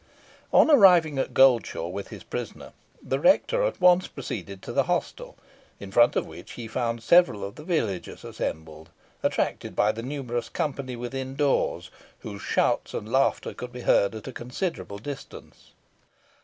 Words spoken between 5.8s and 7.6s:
front of which he found several of